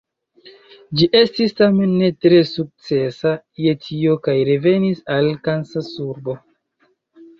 Ĝi 1.01 1.07
estis 1.19 1.51
tamen 1.59 1.93
ne 1.99 2.09
tre 2.25 2.39
sukcesa 2.53 3.35
je 3.67 3.77
tio 3.85 4.17
kaj 4.29 4.37
revenis 4.51 5.05
al 5.19 5.33
Kansasurbo. 5.49 6.41